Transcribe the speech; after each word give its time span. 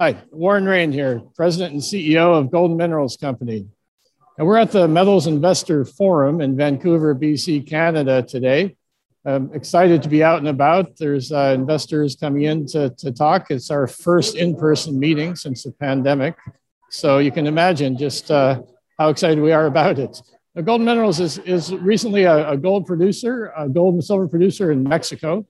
Hi, 0.00 0.16
Warren 0.30 0.64
Rehn 0.64 0.92
here, 0.92 1.20
President 1.34 1.72
and 1.72 1.82
CEO 1.82 2.38
of 2.38 2.52
Golden 2.52 2.76
Minerals 2.76 3.16
Company. 3.16 3.66
And 4.38 4.46
we're 4.46 4.58
at 4.58 4.70
the 4.70 4.86
Metals 4.86 5.26
Investor 5.26 5.84
Forum 5.84 6.40
in 6.40 6.56
Vancouver, 6.56 7.16
BC, 7.16 7.66
Canada 7.66 8.22
today. 8.22 8.76
I'm 9.24 9.52
excited 9.52 10.00
to 10.04 10.08
be 10.08 10.22
out 10.22 10.38
and 10.38 10.46
about. 10.46 10.96
There's 10.98 11.32
uh, 11.32 11.52
investors 11.52 12.14
coming 12.14 12.42
in 12.42 12.64
to, 12.66 12.90
to 12.90 13.10
talk. 13.10 13.50
It's 13.50 13.72
our 13.72 13.88
first 13.88 14.36
in 14.36 14.54
person 14.54 15.00
meeting 15.00 15.34
since 15.34 15.64
the 15.64 15.72
pandemic. 15.72 16.36
So 16.90 17.18
you 17.18 17.32
can 17.32 17.48
imagine 17.48 17.98
just 17.98 18.30
uh, 18.30 18.62
how 19.00 19.08
excited 19.08 19.40
we 19.40 19.50
are 19.50 19.66
about 19.66 19.98
it. 19.98 20.22
Now, 20.54 20.62
Golden 20.62 20.84
Minerals 20.84 21.18
is, 21.18 21.38
is 21.38 21.74
recently 21.74 22.22
a, 22.22 22.50
a, 22.50 22.56
gold 22.56 22.86
producer, 22.86 23.52
a 23.56 23.68
gold 23.68 23.94
and 23.94 24.04
silver 24.04 24.28
producer 24.28 24.70
in 24.70 24.84
Mexico. 24.84 25.44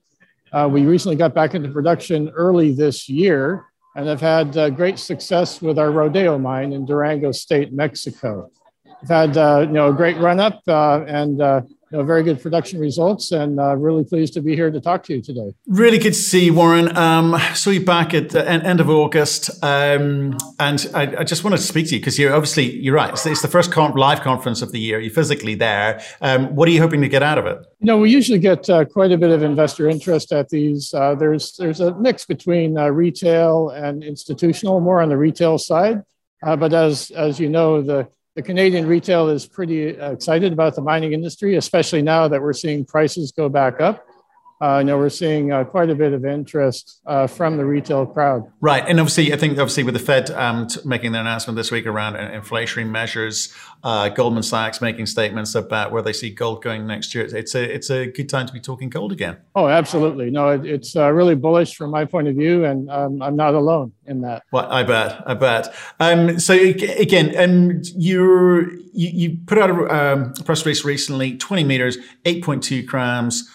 Uh, 0.51 0.67
we 0.71 0.87
recently 0.87 1.17
got 1.17 1.35
back 1.35 1.53
into 1.53 1.69
production 1.69 2.29
early 2.29 2.73
this 2.73 3.07
year 3.07 3.68
and 3.99 4.07
have 4.07 4.21
had 4.21 4.55
uh, 4.55 4.69
great 4.69 4.97
success 4.97 5.61
with 5.61 5.77
our 5.77 5.91
Rodeo 5.91 6.37
mine 6.37 6.71
in 6.71 6.85
Durango 6.85 7.33
State, 7.33 7.73
Mexico. 7.73 8.49
We've 8.85 9.09
had 9.09 9.35
uh, 9.35 9.65
you 9.67 9.73
know 9.73 9.89
a 9.89 9.93
great 9.93 10.17
run 10.19 10.39
up 10.39 10.61
uh, 10.69 11.03
and 11.05 11.41
uh, 11.41 11.61
know, 11.97 12.03
very 12.03 12.23
good 12.23 12.41
production 12.41 12.79
results, 12.79 13.31
and 13.31 13.59
uh, 13.59 13.75
really 13.75 14.03
pleased 14.03 14.33
to 14.33 14.41
be 14.41 14.55
here 14.55 14.69
to 14.69 14.79
talk 14.79 15.03
to 15.03 15.15
you 15.15 15.21
today. 15.21 15.53
Really 15.67 15.97
good 15.97 16.13
to 16.13 16.19
see 16.19 16.45
you, 16.45 16.53
Warren. 16.53 16.95
Um, 16.95 17.39
saw 17.53 17.71
you 17.71 17.83
back 17.83 18.13
at 18.13 18.29
the 18.29 18.47
end 18.47 18.79
of 18.79 18.89
August, 18.89 19.49
um, 19.63 20.37
and 20.59 20.89
I, 20.93 21.15
I, 21.19 21.23
just 21.23 21.43
wanted 21.43 21.57
to 21.57 21.63
speak 21.63 21.87
to 21.87 21.95
you 21.95 21.99
because 21.99 22.19
you're 22.19 22.33
obviously 22.33 22.75
you're 22.75 22.95
right. 22.95 23.11
It's, 23.11 23.25
it's 23.25 23.41
the 23.41 23.47
first 23.47 23.75
live 23.75 24.21
conference 24.21 24.61
of 24.61 24.71
the 24.71 24.79
year. 24.79 24.99
You're 24.99 25.13
physically 25.13 25.55
there. 25.55 26.01
Um, 26.21 26.55
what 26.55 26.67
are 26.67 26.71
you 26.71 26.81
hoping 26.81 27.01
to 27.01 27.09
get 27.09 27.23
out 27.23 27.37
of 27.37 27.45
it? 27.45 27.57
You 27.79 27.87
know, 27.87 27.97
we 27.97 28.11
usually 28.11 28.39
get 28.39 28.69
uh, 28.69 28.85
quite 28.85 29.11
a 29.11 29.17
bit 29.17 29.31
of 29.31 29.41
investor 29.41 29.89
interest 29.89 30.31
at 30.31 30.49
these. 30.49 30.93
Uh, 30.93 31.15
there's 31.15 31.55
there's 31.57 31.79
a 31.79 31.95
mix 31.95 32.25
between 32.25 32.77
uh, 32.77 32.89
retail 32.89 33.69
and 33.69 34.03
institutional, 34.03 34.79
more 34.79 35.01
on 35.01 35.09
the 35.09 35.17
retail 35.17 35.57
side. 35.57 36.03
Uh, 36.41 36.55
but 36.55 36.73
as 36.73 37.11
as 37.11 37.39
you 37.39 37.49
know, 37.49 37.81
the 37.81 38.07
the 38.39 38.43
Canadian 38.43 38.87
retail 38.87 39.27
is 39.27 39.45
pretty 39.45 39.99
uh, 39.99 40.11
excited 40.11 40.53
about 40.53 40.73
the 40.73 40.81
mining 40.81 41.11
industry, 41.11 41.57
especially 41.57 42.01
now 42.01 42.25
that 42.25 42.41
we're 42.41 42.53
seeing 42.53 42.85
prices 42.85 43.33
go 43.33 43.49
back 43.49 43.81
up. 43.81 44.08
Uh, 44.61 44.79
you 44.79 44.83
know, 44.83 44.97
we're 44.97 45.07
seeing 45.07 45.53
uh, 45.53 45.63
quite 45.63 45.89
a 45.89 45.95
bit 45.95 46.11
of 46.11 46.25
interest 46.25 46.99
uh, 47.05 47.25
from 47.25 47.55
the 47.55 47.63
retail 47.63 48.05
crowd. 48.05 48.45
Right, 48.59 48.83
and 48.85 48.99
obviously, 48.99 49.31
I 49.31 49.37
think 49.37 49.53
obviously 49.53 49.83
with 49.83 49.93
the 49.93 50.01
Fed 50.01 50.29
um, 50.31 50.67
t- 50.67 50.81
making 50.83 51.13
their 51.13 51.21
announcement 51.21 51.55
this 51.55 51.71
week 51.71 51.85
around 51.85 52.15
inflationary 52.15 52.89
measures, 52.89 53.53
uh, 53.83 54.09
Goldman 54.09 54.43
Sachs 54.43 54.81
making 54.81 55.05
statements 55.05 55.55
about 55.55 55.93
where 55.93 56.01
they 56.01 56.11
see 56.11 56.29
gold 56.29 56.61
going 56.61 56.85
next 56.85 57.15
year. 57.15 57.23
It's 57.23 57.55
a 57.55 57.63
it's 57.63 57.89
a 57.89 58.07
good 58.07 58.27
time 58.27 58.47
to 58.47 58.53
be 58.53 58.59
talking 58.59 58.89
gold 58.89 59.13
again. 59.13 59.37
Oh, 59.55 59.69
absolutely. 59.69 60.29
No, 60.29 60.49
it, 60.49 60.65
it's 60.65 60.93
uh, 60.93 61.09
really 61.09 61.35
bullish 61.35 61.75
from 61.75 61.91
my 61.91 62.03
point 62.03 62.27
of 62.27 62.35
view, 62.35 62.65
and 62.65 62.89
um, 62.91 63.21
I'm 63.21 63.37
not 63.37 63.53
alone 63.53 63.93
in 64.07 64.19
that. 64.21 64.43
Well, 64.51 64.69
I 64.69 64.83
bet, 64.83 65.23
I 65.25 65.35
bet. 65.35 65.73
Um, 66.01 66.37
so 66.37 66.53
again, 66.53 67.33
um, 67.37 67.81
you 67.95 68.83
you 68.91 69.37
put 69.45 69.57
out 69.57 69.69
a, 69.69 69.95
um, 69.95 70.33
press 70.43 70.65
release 70.65 70.83
recently, 70.83 71.37
20 71.37 71.63
meters, 71.63 71.97
8.2 72.25 72.85
grams 72.85 73.49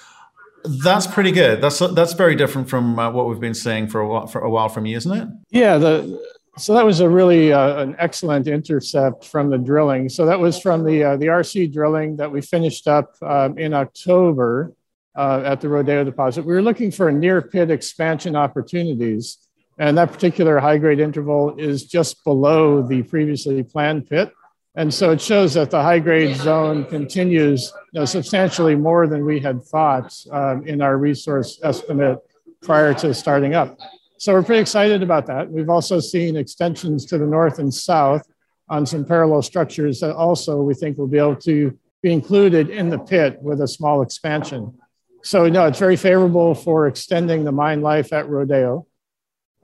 that's 0.64 1.06
pretty 1.06 1.30
good. 1.30 1.60
That's 1.60 1.78
that's 1.78 2.14
very 2.14 2.34
different 2.34 2.68
from 2.68 2.98
uh, 2.98 3.10
what 3.10 3.28
we've 3.28 3.40
been 3.40 3.54
seeing 3.54 3.86
for 3.86 4.00
a 4.00 4.08
while, 4.08 4.26
for 4.26 4.40
a 4.40 4.50
while 4.50 4.68
from 4.68 4.86
you, 4.86 4.96
isn't 4.96 5.12
it? 5.12 5.28
Yeah. 5.50 5.78
The, 5.78 6.22
so 6.56 6.74
that 6.74 6.84
was 6.84 7.00
a 7.00 7.08
really 7.08 7.52
uh, 7.52 7.82
an 7.82 7.96
excellent 7.98 8.46
intercept 8.46 9.24
from 9.24 9.50
the 9.50 9.58
drilling. 9.58 10.08
So 10.08 10.24
that 10.26 10.38
was 10.38 10.58
from 10.58 10.84
the 10.84 11.04
uh, 11.04 11.16
the 11.16 11.26
RC 11.26 11.72
drilling 11.72 12.16
that 12.16 12.30
we 12.30 12.40
finished 12.40 12.88
up 12.88 13.14
um, 13.22 13.58
in 13.58 13.74
October 13.74 14.72
uh, 15.16 15.42
at 15.44 15.60
the 15.60 15.68
Rodeo 15.68 16.04
deposit. 16.04 16.44
We 16.44 16.54
were 16.54 16.62
looking 16.62 16.90
for 16.90 17.10
near 17.12 17.42
pit 17.42 17.70
expansion 17.70 18.36
opportunities, 18.36 19.38
and 19.78 19.98
that 19.98 20.12
particular 20.12 20.58
high 20.60 20.78
grade 20.78 21.00
interval 21.00 21.56
is 21.58 21.84
just 21.84 22.24
below 22.24 22.82
the 22.82 23.02
previously 23.02 23.62
planned 23.62 24.08
pit. 24.08 24.32
And 24.76 24.92
so 24.92 25.12
it 25.12 25.20
shows 25.20 25.54
that 25.54 25.70
the 25.70 25.80
high 25.80 26.00
grade 26.00 26.36
zone 26.36 26.84
continues 26.86 27.72
you 27.92 28.00
know, 28.00 28.04
substantially 28.04 28.74
more 28.74 29.06
than 29.06 29.24
we 29.24 29.38
had 29.38 29.62
thought 29.62 30.12
um, 30.32 30.66
in 30.66 30.82
our 30.82 30.98
resource 30.98 31.60
estimate 31.62 32.18
prior 32.60 32.92
to 32.94 33.14
starting 33.14 33.54
up. 33.54 33.78
So 34.18 34.32
we're 34.32 34.42
pretty 34.42 34.62
excited 34.62 35.02
about 35.02 35.26
that. 35.26 35.48
We've 35.50 35.68
also 35.68 36.00
seen 36.00 36.36
extensions 36.36 37.04
to 37.06 37.18
the 37.18 37.26
north 37.26 37.58
and 37.58 37.72
south 37.72 38.26
on 38.68 38.84
some 38.86 39.04
parallel 39.04 39.42
structures 39.42 40.00
that 40.00 40.16
also 40.16 40.62
we 40.62 40.74
think 40.74 40.98
will 40.98 41.06
be 41.06 41.18
able 41.18 41.36
to 41.36 41.78
be 42.02 42.12
included 42.12 42.70
in 42.70 42.88
the 42.88 42.98
pit 42.98 43.38
with 43.40 43.60
a 43.60 43.68
small 43.68 44.02
expansion. 44.02 44.76
So 45.22 45.48
no, 45.48 45.66
it's 45.66 45.78
very 45.78 45.96
favorable 45.96 46.54
for 46.54 46.86
extending 46.86 47.44
the 47.44 47.52
mine 47.52 47.80
life 47.80 48.12
at 48.12 48.28
Rodeo 48.28 48.86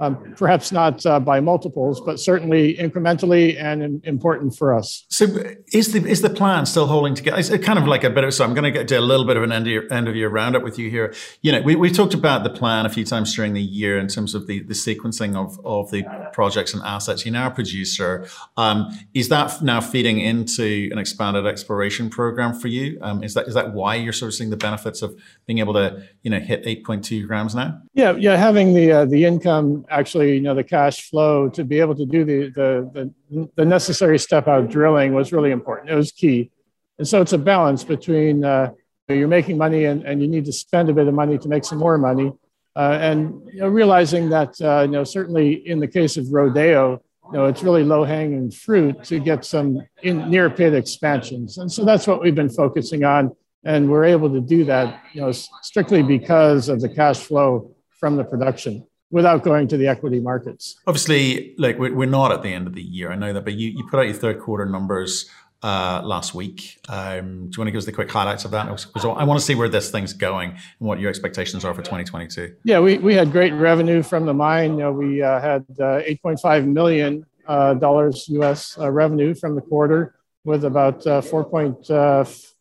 um, 0.01 0.35
perhaps 0.37 0.73
not 0.73 1.05
uh, 1.05 1.21
by 1.21 1.41
multiples, 1.41 2.01
but 2.01 2.19
certainly 2.19 2.75
incrementally 2.77 3.63
and 3.63 4.05
important 4.05 4.57
for 4.57 4.75
us. 4.75 5.05
So, 5.09 5.27
is 5.73 5.93
the 5.93 6.05
is 6.07 6.23
the 6.23 6.31
plan 6.31 6.67
still 6.67 6.87
holding 6.87 7.15
together? 7.15 7.39
It's 7.39 7.51
kind 7.65 7.79
of 7.79 7.87
like 7.87 8.03
a 8.03 8.11
bit 8.11 8.25
of 8.25 8.33
so. 8.33 8.45
I'm 8.45 8.55
going 8.55 8.65
to 8.65 8.71
get 8.71 8.89
to 8.89 8.97
a 8.97 9.01
little 9.01 9.27
bit 9.27 9.37
of 9.37 9.43
an 9.43 9.53
end 9.53 9.67
of 9.67 9.73
your 9.73 9.93
end 9.93 10.09
of 10.09 10.17
your 10.17 10.31
roundup 10.31 10.63
with 10.63 10.79
you 10.79 10.91
here. 10.91 11.15
You 11.43 11.53
know, 11.53 11.61
we 11.61 11.77
we 11.77 11.91
talked 11.91 12.15
about 12.15 12.45
the 12.45 12.51
plan 12.51 12.87
a 12.87 12.89
few 12.89 13.05
times 13.05 13.35
during 13.35 13.53
the 13.53 13.63
year 13.63 13.99
in 13.99 14.09
terms 14.09 14.35
of 14.35 14.47
the 14.47 14.63
the 14.63 14.75
sequencing 14.75 15.37
of 15.37 15.61
of 15.65 15.91
the 15.91 16.03
projects 16.33 16.75
and 16.75 16.83
assets. 16.83 17.25
You're 17.25 17.33
now 17.33 17.49
a 17.49 17.51
producer. 17.51 18.27
Um, 18.57 18.99
is 19.15 19.29
that 19.29 19.63
now 19.63 19.81
feeding 19.81 20.21
into 20.21 20.89
an 20.93 20.99
expanded 20.99 21.47
exploration 21.47 22.11
program 22.11 22.55
for 22.55 22.69
you? 22.69 22.99
Um, 23.03 23.23
is 23.23 23.35
that 23.35 23.49
is 23.49 23.55
that 23.55 23.73
why 23.73 23.97
you're 23.97 24.13
sort 24.13 24.29
of 24.29 24.35
seeing 24.35 24.51
the 24.51 24.57
benefits 24.57 25.03
of 25.03 25.21
being 25.47 25.59
able 25.59 25.75
to 25.75 26.03
you 26.23 26.31
know 26.31 26.41
hit 26.41 26.65
8.2 26.65 27.27
grams 27.27 27.55
now? 27.55 27.81
Yeah, 27.95 28.13
yeah, 28.13 28.37
having 28.37 28.75
the 28.75 28.93
uh, 28.93 29.05
the 29.05 29.25
income 29.25 29.85
actually, 29.91 30.35
you 30.35 30.41
know, 30.41 30.55
the 30.55 30.65
cash 30.65 31.09
flow 31.09 31.49
to 31.51 31.65
be 31.65 31.81
able 31.81 31.95
to 31.95 32.07
do 32.07 32.25
the, 32.25 32.51
the, 32.51 33.13
the, 33.31 33.51
the 33.57 33.65
necessary 33.65 34.19
step 34.19 34.49
out 34.49 34.71
drilling 34.71 35.15
was 35.15 35.33
really 35.33 35.51
important. 35.51 35.91
It 35.91 35.95
was 35.95 36.13
key. 36.13 36.51
And 36.99 37.07
so 37.07 37.21
it's 37.21 37.33
a 37.33 37.39
balance 37.39 37.85
between 37.85 38.45
uh, 38.45 38.73
you're 39.09 39.29
making 39.29 39.59
money 39.59 39.87
and, 39.87 40.05
and 40.05 40.21
you 40.21 40.29
need 40.29 40.45
to 40.45 40.53
spend 40.53 40.89
a 40.89 40.93
bit 40.93 41.09
of 41.09 41.15
money 41.15 41.39
to 41.39 41.49
make 41.49 41.65
some 41.65 41.79
more 41.79 41.99
money. 41.99 42.33
Uh, 42.77 42.99
and 43.01 43.43
you 43.53 43.61
know, 43.61 43.69
realizing 43.69 44.31
that, 44.31 44.61
uh, 44.61 44.83
you 44.83 44.93
know, 44.93 45.05
certainly 45.05 45.55
in 45.69 45.81
the 45.81 45.89
case 45.89 46.17
of 46.17 46.33
Rodeo, 46.33 47.03
you 47.33 47.39
know, 47.39 47.47
it's 47.47 47.63
really 47.63 47.85
low 47.85 48.05
hanging 48.05 48.51
fruit 48.51 49.05
to 49.05 49.19
get 49.19 49.45
some 49.45 49.81
in 50.03 50.29
near 50.31 50.51
pit 50.51 50.75
expansions. 50.75 51.59
And 51.59 51.71
so 51.71 51.85
that's 51.85 52.07
what 52.07 52.21
we've 52.21 52.35
been 52.35 52.51
focusing 52.51 53.05
on. 53.05 53.35
And 53.65 53.91
we're 53.91 54.05
able 54.05 54.31
to 54.31 54.41
do 54.41 54.65
that, 54.65 55.03
you 55.13 55.21
know, 55.21 55.33
strictly 55.33 56.03
because 56.03 56.69
of 56.69 56.81
the 56.81 56.89
cash 56.89 57.19
flow 57.19 57.75
from 57.99 58.17
the 58.17 58.25
production 58.25 58.87
without 59.11 59.43
going 59.43 59.69
to 59.69 59.77
the 59.77 59.87
equity 59.87 60.21
markets. 60.21 60.77
Obviously, 60.87 61.55
like 61.59 61.79
we're 61.79 62.07
not 62.07 62.33
at 62.33 62.43
the 62.43 62.53
end 62.53 62.67
of 62.67 62.75
the 62.75 62.83
year. 62.83 63.13
I 63.13 63.17
know 63.17 63.33
that, 63.33 63.45
but 63.45 63.55
you, 63.55 63.71
you 63.71 63.87
put 63.91 64.01
out 64.01 64.07
your 64.07 64.15
third 64.15 64.41
quarter 64.41 64.65
numbers 64.65 65.29
uh, 65.63 66.01
last 66.05 66.35
week. 66.35 66.79
Um, 66.89 67.49
do 67.49 67.57
you 67.57 67.61
want 67.61 67.69
to 67.69 67.71
give 67.71 67.79
us 67.79 67.85
the 67.85 67.93
quick 67.93 68.11
highlights 68.11 68.45
of 68.45 68.51
that? 68.53 68.67
Because 68.69 69.05
I 69.05 69.25
want 69.25 69.39
to 69.39 69.45
see 69.45 69.55
where 69.55 69.69
this 69.69 69.91
thing's 69.91 70.13
going 70.13 70.51
and 70.51 70.89
what 70.89 71.01
your 71.01 71.11
expectations 71.11 71.65
are 71.65 71.75
for 71.75 71.83
2022. 71.83 72.57
Yeah, 72.65 72.81
we, 72.81 72.99
we 72.99 73.15
had 73.15 73.33
great 73.33 73.53
revenue 73.53 74.03
from 74.03 74.27
the 74.27 74.35
mine. 74.35 74.73
You 74.73 74.79
know, 74.79 74.93
we 74.93 75.23
uh, 75.23 75.41
had 75.41 75.67
uh, 75.79 76.01
8.5 76.25 76.67
million 76.67 77.27
uh, 77.47 77.75
dollars 77.75 78.29
US 78.29 78.79
uh, 78.79 78.91
revenue 78.91 79.35
from 79.35 79.55
the 79.55 79.61
quarter 79.61 80.15
with 80.45 80.65
about 80.65 81.07
uh, 81.07 81.21
4. 81.21 81.45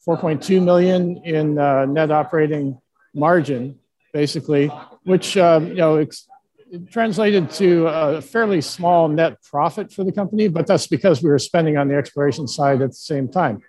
4.2 0.07 0.63
million 0.63 1.17
in 1.23 1.53
net 1.93 2.09
operating 2.09 2.79
margin, 3.13 3.77
basically, 4.11 4.71
which 5.03 5.37
um, 5.37 5.67
you 5.67 5.75
know 5.75 5.97
ex- 5.97 6.27
it 6.71 6.91
translated 6.91 7.49
to 7.51 7.87
a 7.87 8.21
fairly 8.21 8.61
small 8.61 9.07
net 9.07 9.41
profit 9.43 9.91
for 9.91 10.03
the 10.03 10.11
company, 10.11 10.47
but 10.47 10.67
that's 10.67 10.87
because 10.87 11.23
we 11.23 11.29
were 11.29 11.39
spending 11.39 11.77
on 11.77 11.87
the 11.87 11.95
exploration 11.95 12.47
side 12.47 12.81
at 12.81 12.89
the 12.89 12.95
same 12.95 13.27
time. 13.27 13.61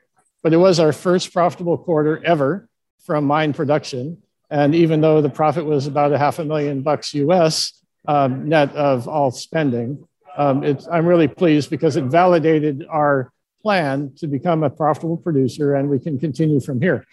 But 0.43 0.53
it 0.53 0.59
was 0.59 0.79
our 0.81 0.93
first 0.93 1.33
profitable 1.33 1.79
quarter 1.79 2.23
ever 2.25 2.69
from 3.05 3.25
mine 3.25 3.53
production. 3.53 4.19
And 4.51 4.75
even 4.75 5.01
though 5.01 5.23
the 5.23 5.31
profit 5.31 5.65
was 5.65 5.87
about 5.87 6.13
a 6.13 6.19
half 6.19 6.39
a 6.39 6.45
million 6.45 6.83
bucks 6.83 7.15
US 7.15 7.83
um, 8.07 8.49
net 8.49 8.75
of 8.75 9.09
all 9.09 9.31
spending, 9.31 10.07
um, 10.37 10.63
I'm 10.91 11.07
really 11.07 11.29
pleased 11.29 11.71
because 11.71 11.97
it 11.97 12.05
validated 12.05 12.87
our 12.89 13.33
plan 13.63 14.13
to 14.17 14.27
become 14.27 14.63
a 14.63 14.71
profitable 14.71 15.17
producer 15.17 15.75
and 15.75 15.89
we 15.89 15.99
can 15.99 16.19
continue 16.19 16.61
from 16.61 16.81
here. 16.81 17.07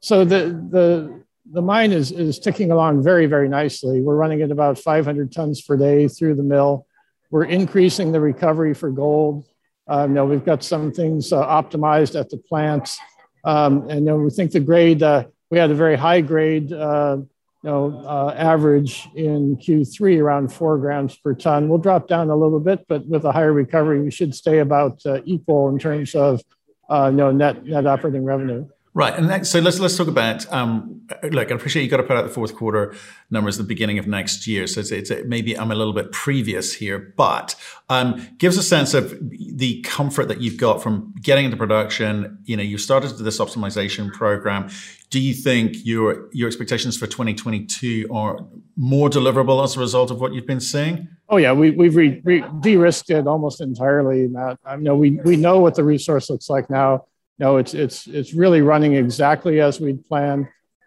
So 0.00 0.24
the, 0.24 0.66
the 0.70 1.22
the 1.50 1.62
mine 1.62 1.92
is, 1.92 2.12
is 2.12 2.38
ticking 2.38 2.70
along 2.70 3.02
very, 3.02 3.26
very 3.26 3.48
nicely. 3.48 4.00
We're 4.00 4.16
running 4.16 4.42
at 4.42 4.50
about 4.50 4.78
500 4.78 5.32
tons 5.32 5.60
per 5.60 5.76
day 5.76 6.08
through 6.08 6.36
the 6.36 6.42
mill. 6.42 6.86
We're 7.30 7.44
increasing 7.44 8.12
the 8.12 8.20
recovery 8.20 8.74
for 8.74 8.90
gold. 8.90 9.46
Um, 9.88 10.10
you 10.10 10.14
know, 10.14 10.26
we've 10.26 10.44
got 10.44 10.62
some 10.62 10.92
things 10.92 11.32
uh, 11.32 11.44
optimized 11.44 12.18
at 12.18 12.30
the 12.30 12.36
plants. 12.36 12.98
Um, 13.44 13.88
and 13.90 14.04
know, 14.04 14.16
we 14.16 14.30
think 14.30 14.52
the 14.52 14.60
grade, 14.60 15.02
uh, 15.02 15.24
we 15.50 15.58
had 15.58 15.70
a 15.70 15.74
very 15.74 15.96
high 15.96 16.20
grade, 16.20 16.72
uh, 16.72 17.16
you 17.18 17.70
know, 17.70 18.04
uh, 18.06 18.34
average 18.36 19.08
in 19.16 19.56
Q3 19.56 20.20
around 20.20 20.52
four 20.52 20.78
grams 20.78 21.16
per 21.16 21.34
ton. 21.34 21.68
We'll 21.68 21.78
drop 21.78 22.06
down 22.06 22.30
a 22.30 22.36
little 22.36 22.60
bit, 22.60 22.84
but 22.88 23.06
with 23.06 23.24
a 23.24 23.32
higher 23.32 23.52
recovery, 23.52 24.00
we 24.00 24.10
should 24.10 24.34
stay 24.34 24.58
about 24.58 25.04
uh, 25.04 25.20
equal 25.24 25.68
in 25.68 25.78
terms 25.78 26.14
of, 26.14 26.40
uh, 26.88 27.08
you 27.10 27.16
know, 27.16 27.32
net, 27.32 27.64
net 27.64 27.86
operating 27.86 28.24
revenue. 28.24 28.68
Right, 28.94 29.16
and 29.16 29.30
that, 29.30 29.46
so 29.46 29.58
let's 29.58 29.80
let's 29.80 29.96
talk 29.96 30.08
about. 30.08 30.50
Um, 30.52 31.00
look, 31.30 31.50
I 31.50 31.54
appreciate 31.54 31.82
you 31.82 31.88
got 31.88 31.96
to 31.96 32.02
put 32.02 32.14
out 32.14 32.24
the 32.24 32.32
fourth 32.32 32.54
quarter 32.54 32.94
numbers 33.30 33.58
at 33.58 33.64
the 33.64 33.68
beginning 33.68 33.98
of 33.98 34.06
next 34.06 34.46
year, 34.46 34.66
so 34.66 34.80
it's, 34.80 34.90
it's 34.90 35.10
maybe 35.24 35.58
I'm 35.58 35.70
a 35.70 35.74
little 35.74 35.94
bit 35.94 36.12
previous 36.12 36.74
here, 36.74 37.14
but 37.16 37.54
um, 37.88 38.28
gives 38.36 38.58
a 38.58 38.62
sense 38.62 38.92
of 38.92 39.18
the 39.30 39.80
comfort 39.80 40.28
that 40.28 40.42
you've 40.42 40.58
got 40.58 40.82
from 40.82 41.14
getting 41.22 41.46
into 41.46 41.56
production. 41.56 42.36
You 42.44 42.58
know, 42.58 42.62
you 42.62 42.76
started 42.76 43.16
this 43.16 43.38
optimization 43.38 44.12
program. 44.12 44.68
Do 45.08 45.20
you 45.20 45.32
think 45.32 45.86
your 45.86 46.28
your 46.34 46.46
expectations 46.46 46.98
for 46.98 47.06
2022 47.06 48.08
are 48.12 48.40
more 48.76 49.08
deliverable 49.08 49.64
as 49.64 49.74
a 49.74 49.80
result 49.80 50.10
of 50.10 50.20
what 50.20 50.34
you've 50.34 50.46
been 50.46 50.60
seeing? 50.60 51.08
Oh 51.30 51.38
yeah, 51.38 51.52
we 51.52 51.70
we've 51.70 51.96
re, 51.96 52.20
re, 52.24 52.44
de-risked 52.60 53.08
it 53.08 53.26
almost 53.26 53.62
entirely, 53.62 54.28
Matt. 54.28 54.58
I 54.66 54.76
know 54.76 54.96
we 54.96 55.12
we 55.24 55.36
know 55.36 55.60
what 55.60 55.76
the 55.76 55.84
resource 55.84 56.28
looks 56.28 56.50
like 56.50 56.68
now 56.68 57.06
no, 57.42 57.56
it's 57.56 57.74
it's 57.74 58.06
it's 58.06 58.34
really 58.34 58.62
running 58.62 58.94
exactly 58.94 59.60
as 59.60 59.80
we'd 59.80 60.04
planned. 60.04 60.46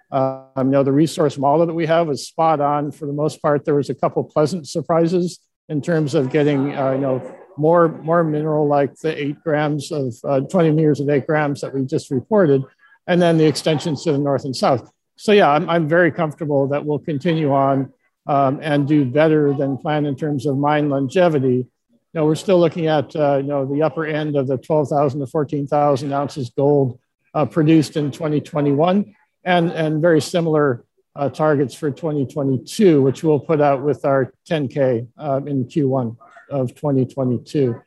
Um, 0.09 0.47
you 0.57 0.63
know, 0.63 0.83
the 0.83 0.91
resource 0.93 1.37
model 1.37 1.65
that 1.65 1.73
we 1.73 1.85
have 1.85 2.09
is 2.09 2.25
spot 2.25 2.61
on 2.61 2.93
for 2.93 3.07
the 3.07 3.11
most 3.11 3.41
part. 3.41 3.65
There 3.65 3.75
was 3.75 3.89
a 3.89 3.93
couple 3.93 4.23
pleasant 4.23 4.65
surprises 4.65 5.39
in 5.67 5.81
terms 5.81 6.15
of 6.15 6.31
getting, 6.31 6.73
uh, 6.73 6.91
you 6.91 6.99
know, 6.99 7.35
more 7.57 7.89
more 7.89 8.23
mineral 8.23 8.65
like 8.69 8.95
the 8.99 9.21
eight 9.21 9.43
grams 9.43 9.91
of 9.91 10.15
uh, 10.23 10.39
20 10.39 10.71
meters 10.71 11.01
of 11.01 11.09
eight 11.09 11.27
grams 11.27 11.59
that 11.59 11.73
we 11.73 11.83
just 11.83 12.09
reported, 12.09 12.63
and 13.05 13.21
then 13.21 13.37
the 13.37 13.45
extensions 13.45 14.05
to 14.05 14.13
the 14.13 14.17
north 14.17 14.45
and 14.45 14.55
south. 14.55 14.89
So 15.17 15.33
yeah, 15.33 15.49
I'm, 15.49 15.69
I'm 15.69 15.89
very 15.89 16.11
comfortable 16.11 16.69
that 16.69 16.85
we'll 16.85 16.99
continue 16.99 17.51
on 17.51 17.91
um, 18.27 18.59
and 18.61 18.87
do 18.87 19.03
better 19.03 19.51
than 19.51 19.77
planned 19.77 20.07
in 20.07 20.15
terms 20.15 20.45
of 20.45 20.57
mine 20.57 20.87
longevity 20.87 21.67
know, 22.15 22.25
we're 22.25 22.35
still 22.35 22.59
looking 22.59 22.88
at, 22.88 23.15
uh, 23.15 23.38
you 23.38 23.47
know, 23.47 23.65
the 23.65 23.83
upper 23.83 24.06
end 24.06 24.35
of 24.35 24.47
the 24.47 24.57
12,000 24.57 25.19
to 25.19 25.27
14,000 25.27 26.13
ounces 26.13 26.50
gold 26.50 26.97
uh, 27.33 27.45
produced 27.45 27.97
in 27.97 28.09
2021 28.09 29.13
and, 29.44 29.71
and 29.71 30.01
very 30.01 30.21
similar 30.21 30.85
uh, 31.17 31.29
targets 31.29 31.73
for 31.73 31.91
2022, 31.91 33.01
which 33.01 33.23
we'll 33.23 33.39
put 33.39 33.62
out 33.62 33.83
with 33.83 34.06
our 34.06 34.33
10K 34.50 35.07
um, 35.17 35.47
in 35.47 35.65
Q1 35.65 36.15
of 36.50 36.73
2022. 36.75 37.81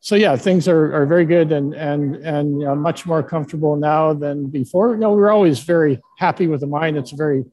So 0.00 0.14
yeah, 0.14 0.36
things 0.36 0.68
are, 0.68 0.94
are 0.94 1.06
very 1.06 1.24
good 1.24 1.52
and, 1.52 1.74
and, 1.74 2.16
and 2.16 2.60
you 2.60 2.66
know, 2.66 2.74
much 2.74 3.06
more 3.06 3.22
comfortable 3.22 3.76
now 3.76 4.12
than 4.12 4.46
before. 4.46 4.90
You 4.90 5.00
know, 5.00 5.12
we're 5.12 5.30
always 5.30 5.60
very 5.60 6.00
happy 6.18 6.46
with 6.46 6.60
the 6.60 6.66
mine. 6.66 6.96
It's 6.96 7.12
a 7.12 7.16
very, 7.16 7.44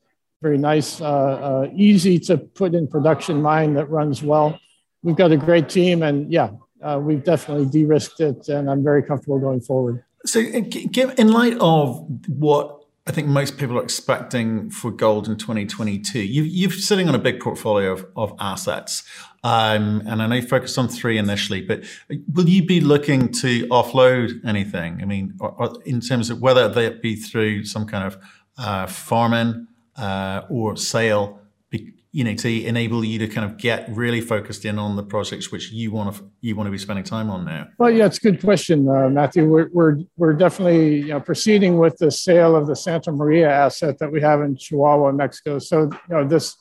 very 0.41 0.57
nice, 0.57 1.01
uh, 1.01 1.05
uh, 1.05 1.69
easy 1.75 2.19
to 2.19 2.37
put 2.37 2.75
in 2.75 2.87
production 2.87 3.41
mine 3.41 3.73
that 3.75 3.89
runs 3.89 4.21
well 4.21 4.59
we've 5.05 5.15
got 5.15 5.31
a 5.31 5.37
great 5.37 5.69
team, 5.69 6.03
and 6.03 6.31
yeah, 6.31 6.49
uh, 6.81 6.99
we've 7.01 7.23
definitely 7.23 7.67
de-risked 7.67 8.19
it, 8.19 8.49
and 8.49 8.69
I'm 8.69 8.83
very 8.83 9.03
comfortable 9.03 9.39
going 9.39 9.61
forward. 9.61 10.03
So, 10.25 10.39
in 10.39 11.31
light 11.31 11.55
of 11.59 12.05
what 12.27 12.81
I 13.07 13.11
think 13.11 13.27
most 13.27 13.57
people 13.57 13.77
are 13.77 13.83
expecting 13.83 14.71
for 14.71 14.89
gold 14.89 15.27
in 15.27 15.37
2022, 15.37 16.19
you, 16.19 16.67
are 16.67 16.71
sitting 16.71 17.07
on 17.07 17.13
a 17.13 17.19
big 17.19 17.39
portfolio 17.39 17.91
of, 17.91 18.07
of 18.15 18.33
assets. 18.39 19.03
Um, 19.43 20.01
and 20.07 20.23
I 20.23 20.27
know 20.27 20.37
you 20.37 20.41
focused 20.41 20.79
on 20.79 20.87
three 20.87 21.19
initially, 21.19 21.61
but 21.61 21.83
will 22.33 22.49
you 22.49 22.65
be 22.65 22.81
looking 22.81 23.31
to 23.33 23.67
offload 23.67 24.43
anything? 24.43 25.03
I 25.03 25.05
mean, 25.05 25.35
or, 25.39 25.51
or 25.51 25.83
in 25.85 26.01
terms 26.01 26.31
of 26.31 26.41
whether 26.41 26.67
that 26.67 27.03
be 27.03 27.15
through 27.15 27.65
some 27.65 27.85
kind 27.85 28.05
of 28.05 28.17
uh, 28.57 28.87
farming 28.87 29.67
uh, 29.97 30.41
or 30.49 30.75
sale, 30.75 31.39
you 32.15 32.23
know, 32.23 32.33
to 32.33 32.63
enable 32.63 33.03
you 33.03 33.19
to 33.19 33.27
kind 33.27 33.43
of 33.49 33.57
get 33.57 33.89
really 33.89 34.21
focused 34.21 34.63
in 34.63 34.79
on 34.79 34.95
the 34.95 35.03
projects 35.03 35.51
which 35.51 35.71
you 35.73 35.91
want 35.91 36.15
to 36.15 36.23
you 36.39 36.55
want 36.55 36.65
to 36.65 36.71
be 36.71 36.77
spending 36.77 37.03
time 37.03 37.29
on 37.29 37.43
now? 37.43 37.67
Well, 37.77 37.91
yeah, 37.91 38.05
it's 38.05 38.19
a 38.19 38.21
good 38.21 38.39
question, 38.41 38.87
uh, 38.87 39.09
Matthew. 39.09 39.49
We're, 39.49 39.69
we're 39.73 39.97
we're 40.15 40.33
definitely 40.33 40.99
you 40.99 41.07
know, 41.07 41.19
proceeding 41.19 41.77
with 41.77 41.97
the 41.97 42.09
sale 42.09 42.55
of 42.55 42.67
the 42.67 42.75
Santa 42.75 43.11
Maria 43.11 43.51
asset 43.51 43.99
that 43.99 44.09
we 44.09 44.21
have 44.21 44.39
in 44.39 44.55
Chihuahua, 44.55 45.11
Mexico. 45.11 45.59
So 45.59 45.83
you 45.83 46.15
know, 46.15 46.25
this 46.25 46.55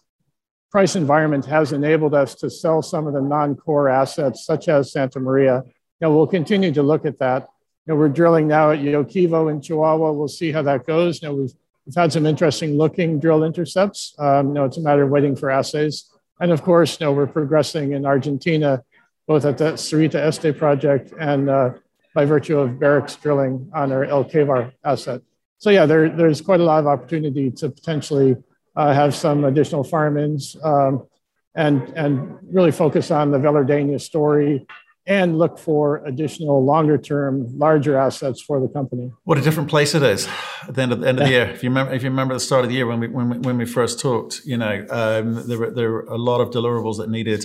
price 0.72 0.96
environment 0.96 1.46
has 1.46 1.72
enabled 1.72 2.14
us 2.14 2.34
to 2.34 2.50
sell 2.50 2.82
some 2.82 3.06
of 3.06 3.12
the 3.12 3.22
non-core 3.22 3.88
assets, 3.88 4.44
such 4.44 4.66
as 4.66 4.90
Santa 4.90 5.20
Maria. 5.20 5.62
You 5.64 5.72
know, 6.00 6.16
we'll 6.16 6.26
continue 6.26 6.72
to 6.72 6.82
look 6.82 7.06
at 7.06 7.20
that. 7.20 7.48
You 7.86 7.94
know, 7.94 8.00
we're 8.00 8.08
drilling 8.08 8.48
now 8.48 8.72
at 8.72 8.80
Yoquivo 8.80 9.52
in 9.52 9.60
Chihuahua. 9.62 10.10
We'll 10.10 10.26
see 10.26 10.50
how 10.50 10.62
that 10.62 10.84
goes. 10.84 11.22
You 11.22 11.28
know, 11.28 11.34
we've 11.36 11.54
We've 11.86 11.94
had 11.94 12.12
some 12.12 12.26
interesting 12.26 12.78
looking 12.78 13.20
drill 13.20 13.44
intercepts. 13.44 14.14
Um, 14.18 14.48
you 14.48 14.54
know, 14.54 14.64
it's 14.64 14.78
a 14.78 14.80
matter 14.80 15.02
of 15.02 15.10
waiting 15.10 15.36
for 15.36 15.50
assays. 15.50 16.10
And 16.40 16.50
of 16.50 16.62
course, 16.62 16.98
you 16.98 17.06
know, 17.06 17.12
we're 17.12 17.26
progressing 17.26 17.92
in 17.92 18.06
Argentina, 18.06 18.82
both 19.26 19.44
at 19.44 19.58
the 19.58 19.72
Sarita 19.74 20.16
Este 20.16 20.56
project 20.56 21.12
and 21.18 21.50
uh, 21.50 21.70
by 22.14 22.24
virtue 22.24 22.58
of 22.58 22.78
Barrick's 22.78 23.16
drilling 23.16 23.70
on 23.74 23.92
our 23.92 24.04
El 24.04 24.24
Quevar 24.24 24.72
asset. 24.84 25.20
So 25.58 25.70
yeah, 25.70 25.86
there, 25.86 26.08
there's 26.08 26.40
quite 26.40 26.60
a 26.60 26.64
lot 26.64 26.80
of 26.80 26.86
opportunity 26.86 27.50
to 27.50 27.70
potentially 27.70 28.36
uh, 28.76 28.92
have 28.92 29.14
some 29.14 29.44
additional 29.44 29.84
farm-ins 29.84 30.56
um, 30.62 31.06
and, 31.54 31.82
and 31.90 32.38
really 32.50 32.72
focus 32.72 33.10
on 33.10 33.30
the 33.30 33.38
Velardeña 33.38 34.00
story 34.00 34.66
and 35.06 35.38
look 35.38 35.58
for 35.58 36.02
additional 36.06 36.64
longer 36.64 36.96
term, 36.96 37.58
larger 37.58 37.96
assets 37.96 38.40
for 38.40 38.58
the 38.60 38.68
company. 38.68 39.12
What 39.24 39.36
a 39.36 39.42
different 39.42 39.68
place 39.68 39.94
it 39.94 40.02
is 40.02 40.28
at 40.66 40.74
the 40.74 40.82
end 40.82 40.92
of 40.92 41.00
the 41.00 41.08
end 41.08 41.18
of 41.18 41.26
the 41.26 41.30
year. 41.30 41.50
If 41.50 41.62
you 41.62 41.68
remember, 41.68 41.92
if 41.92 42.02
you 42.02 42.10
remember 42.10 42.34
the 42.34 42.40
start 42.40 42.64
of 42.64 42.70
the 42.70 42.76
year 42.76 42.86
when 42.86 43.00
we 43.00 43.08
when 43.08 43.28
we, 43.28 43.38
when 43.38 43.58
we 43.58 43.66
first 43.66 44.00
talked, 44.00 44.42
you 44.44 44.56
know, 44.56 44.86
um, 44.90 45.46
there 45.46 45.58
were 45.58 45.70
there 45.70 45.90
were 45.90 46.04
a 46.04 46.16
lot 46.16 46.40
of 46.40 46.50
deliverables 46.50 46.98
that 46.98 47.10
needed 47.10 47.44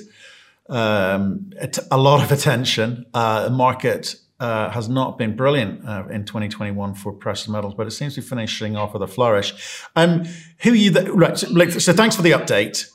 um, 0.70 1.52
a 1.92 1.98
lot 1.98 2.24
of 2.24 2.32
attention. 2.32 3.06
Uh, 3.14 3.44
the 3.44 3.50
market 3.50 4.16
uh, 4.40 4.70
has 4.70 4.88
not 4.88 5.18
been 5.18 5.36
brilliant 5.36 5.86
uh, 5.86 6.06
in 6.10 6.24
2021 6.24 6.94
for 6.94 7.12
precious 7.12 7.50
metals, 7.50 7.74
but 7.74 7.88
it 7.88 7.92
seems 7.92 8.16
to 8.16 8.22
be 8.22 8.28
finishing 8.28 8.78
off 8.78 8.94
with 8.94 9.02
a 9.02 9.08
flourish. 9.08 9.84
Um, 9.96 10.26
who 10.60 10.72
are 10.72 10.76
you? 10.76 10.92
The, 10.92 11.12
right. 11.12 11.38
So, 11.38 11.68
so 11.80 11.94
thanks 11.94 12.16
for 12.16 12.22
the 12.22 12.32
update. 12.32 12.90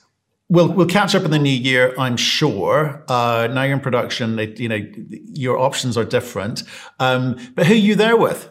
We'll 0.50 0.72
we'll 0.72 0.86
catch 0.86 1.14
up 1.14 1.24
in 1.24 1.30
the 1.30 1.38
new 1.38 1.48
year, 1.48 1.94
I'm 1.98 2.16
sure. 2.16 3.02
Uh, 3.08 3.48
now 3.50 3.62
you're 3.62 3.74
in 3.74 3.80
production, 3.80 4.38
it, 4.38 4.60
you 4.60 4.68
know 4.68 4.80
your 5.32 5.58
options 5.58 5.96
are 5.96 6.04
different. 6.04 6.62
Um, 7.00 7.36
but 7.54 7.66
who 7.66 7.72
are 7.72 7.76
you 7.76 7.94
there 7.94 8.16
with? 8.16 8.50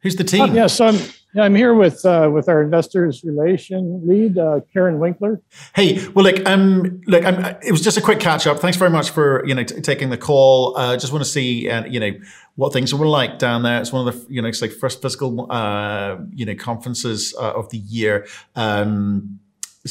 Who's 0.00 0.16
the 0.16 0.24
team? 0.24 0.50
Uh, 0.50 0.52
yeah, 0.52 0.66
so 0.66 0.86
I'm 0.86 0.98
yeah, 1.34 1.42
I'm 1.42 1.54
here 1.54 1.74
with 1.74 2.04
uh, 2.06 2.30
with 2.32 2.48
our 2.48 2.62
investors 2.62 3.22
relation 3.22 4.02
lead, 4.08 4.38
uh, 4.38 4.60
Karen 4.72 4.98
Winkler. 4.98 5.42
Hey, 5.74 6.04
well, 6.08 6.24
look, 6.24 6.46
um, 6.48 7.02
look, 7.06 7.22
um, 7.24 7.44
it 7.62 7.70
was 7.70 7.82
just 7.82 7.98
a 7.98 8.00
quick 8.00 8.18
catch 8.18 8.46
up. 8.46 8.60
Thanks 8.60 8.78
very 8.78 8.90
much 8.90 9.10
for 9.10 9.46
you 9.46 9.54
know 9.54 9.62
t- 9.62 9.80
taking 9.82 10.08
the 10.08 10.16
call. 10.16 10.76
Uh, 10.76 10.96
just 10.96 11.12
want 11.12 11.24
to 11.24 11.30
see 11.30 11.68
uh, 11.68 11.84
you 11.84 12.00
know 12.00 12.12
what 12.54 12.72
things 12.72 12.94
were 12.94 13.06
like 13.06 13.38
down 13.38 13.62
there. 13.62 13.80
It's 13.80 13.92
one 13.92 14.08
of 14.08 14.14
the 14.14 14.32
you 14.32 14.40
know 14.40 14.48
it's 14.48 14.62
like 14.62 14.72
first 14.72 15.02
physical 15.02 15.46
uh, 15.52 16.16
you 16.32 16.46
know 16.46 16.54
conferences 16.54 17.34
uh, 17.38 17.52
of 17.52 17.68
the 17.70 17.78
year. 17.78 18.26
Um, 18.56 19.40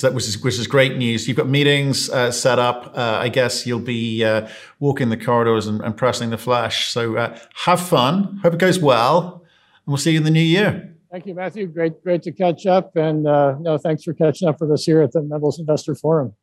that 0.01 0.13
was 0.13 0.41
which 0.41 0.57
is 0.57 0.67
great 0.67 0.97
news. 0.97 1.27
You've 1.27 1.37
got 1.37 1.47
meetings 1.47 2.09
uh, 2.09 2.31
set 2.31 2.59
up. 2.59 2.93
Uh, 2.97 3.19
I 3.21 3.29
guess 3.29 3.65
you'll 3.65 3.79
be 3.79 4.23
uh, 4.23 4.47
walking 4.79 5.09
the 5.09 5.17
corridors 5.17 5.67
and, 5.67 5.81
and, 5.81 5.95
pressing 5.95 6.29
the 6.29 6.37
flesh. 6.37 6.89
So 6.89 7.17
uh, 7.17 7.37
have 7.65 7.81
fun. 7.81 8.39
Hope 8.43 8.53
it 8.53 8.59
goes 8.59 8.79
well, 8.79 9.43
and 9.43 9.87
we'll 9.87 9.97
see 9.97 10.11
you 10.11 10.17
in 10.17 10.23
the 10.23 10.31
new 10.31 10.39
year. 10.39 10.95
Thank 11.11 11.25
you, 11.25 11.33
Matthew. 11.33 11.67
Great, 11.67 12.03
great 12.03 12.21
to 12.23 12.31
catch 12.31 12.65
up, 12.65 12.95
and 12.95 13.27
uh, 13.27 13.55
no, 13.59 13.77
thanks 13.77 14.03
for 14.03 14.13
catching 14.13 14.47
up 14.47 14.59
with 14.59 14.71
us 14.71 14.83
here 14.83 15.01
at 15.01 15.13
the 15.13 15.21
Metals 15.21 15.59
Investor 15.59 15.95
Forum. 15.95 16.33